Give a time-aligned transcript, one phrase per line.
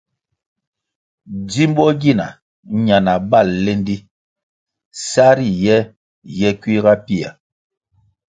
[1.45, 2.27] Djimbo gina
[2.85, 3.95] ñana bal lendi
[5.07, 5.77] sa riye
[6.39, 7.29] ye kuiga pia.